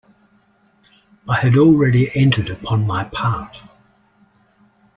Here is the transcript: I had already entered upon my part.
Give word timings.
I 1.29 1.35
had 1.35 1.55
already 1.55 2.09
entered 2.15 2.49
upon 2.49 2.87
my 2.87 3.03
part. 3.03 3.55